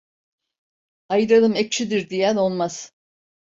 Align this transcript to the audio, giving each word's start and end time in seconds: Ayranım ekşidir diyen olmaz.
Ayranım 1.09 1.55
ekşidir 1.55 2.09
diyen 2.09 2.35
olmaz. 2.35 2.93